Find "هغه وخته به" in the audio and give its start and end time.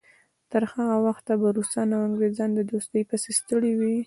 0.73-1.47